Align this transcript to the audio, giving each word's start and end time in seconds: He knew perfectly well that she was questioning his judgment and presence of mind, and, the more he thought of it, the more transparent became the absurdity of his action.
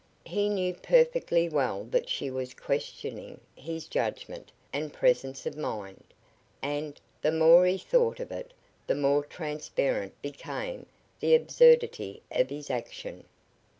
He 0.25 0.49
knew 0.49 0.73
perfectly 0.73 1.47
well 1.47 1.83
that 1.91 2.09
she 2.09 2.31
was 2.31 2.55
questioning 2.55 3.39
his 3.55 3.87
judgment 3.87 4.51
and 4.73 4.91
presence 4.91 5.45
of 5.45 5.55
mind, 5.55 6.03
and, 6.59 6.99
the 7.21 7.31
more 7.31 7.67
he 7.67 7.77
thought 7.77 8.19
of 8.19 8.31
it, 8.31 8.51
the 8.87 8.95
more 8.95 9.23
transparent 9.23 10.19
became 10.23 10.87
the 11.19 11.35
absurdity 11.35 12.23
of 12.31 12.49
his 12.49 12.71
action. 12.71 13.25